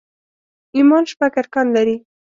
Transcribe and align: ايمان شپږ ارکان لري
ايمان 0.75 1.03
شپږ 1.11 1.33
ارکان 1.41 1.67
لري 1.75 1.95